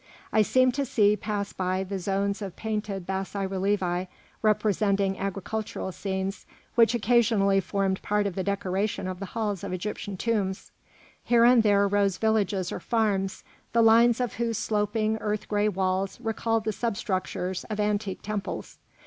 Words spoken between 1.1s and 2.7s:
pass by the zones of